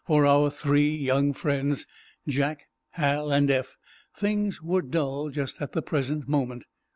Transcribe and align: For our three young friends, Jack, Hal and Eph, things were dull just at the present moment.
For 0.07 0.25
our 0.25 0.49
three 0.49 0.89
young 0.89 1.31
friends, 1.31 1.85
Jack, 2.27 2.63
Hal 2.93 3.31
and 3.31 3.51
Eph, 3.51 3.77
things 4.17 4.59
were 4.59 4.81
dull 4.81 5.29
just 5.29 5.61
at 5.61 5.73
the 5.73 5.83
present 5.83 6.27
moment. 6.27 6.63